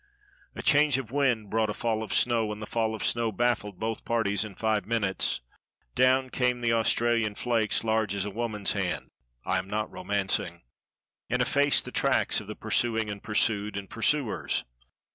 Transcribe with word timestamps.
A 0.55 0.63
change 0.63 0.97
of 0.97 1.11
wind 1.11 1.51
brought 1.51 1.69
a 1.69 1.75
fall 1.75 2.01
of 2.01 2.11
snow, 2.11 2.51
and 2.51 2.59
the 2.59 2.65
fall 2.65 2.95
of 2.95 3.05
snow 3.05 3.31
baffled 3.31 3.79
both 3.79 4.03
parties 4.03 4.43
in 4.43 4.55
five 4.55 4.87
minutes. 4.87 5.41
Down 5.93 6.31
came 6.31 6.59
the 6.61 6.73
Australian 6.73 7.35
flakes 7.35 7.83
large 7.83 8.15
as 8.15 8.25
a 8.25 8.31
woman's 8.31 8.71
hand 8.71 9.11
(I 9.45 9.59
am 9.59 9.69
not 9.69 9.91
romancing), 9.91 10.63
and 11.29 11.39
effaced 11.39 11.85
the 11.85 11.91
tracks 11.91 12.41
of 12.41 12.47
the 12.47 12.55
pursuing 12.55 13.11
and 13.11 13.21
pursued 13.21 13.77
and 13.77 13.87
pursuers. 13.91 14.63